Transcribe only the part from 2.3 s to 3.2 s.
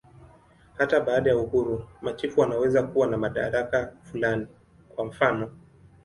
wanaweza kuwa na